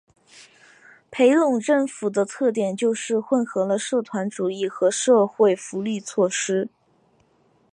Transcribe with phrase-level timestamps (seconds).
[1.11, 6.69] 裴隆政府的特点就是混合了社团主义和社会福利措施。